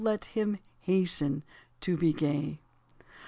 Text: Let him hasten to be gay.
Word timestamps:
Let 0.03 0.25
him 0.25 0.57
hasten 0.79 1.43
to 1.81 1.95
be 1.95 2.11
gay. 2.11 2.57